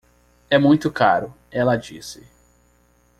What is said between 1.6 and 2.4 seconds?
disse.